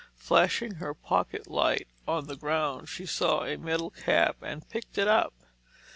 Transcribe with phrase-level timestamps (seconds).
[0.15, 5.07] Flashing her pocket light on the ground she saw a metal cap and picked it
[5.07, 5.31] up.